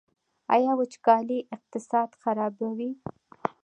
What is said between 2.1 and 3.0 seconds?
خرابوي؟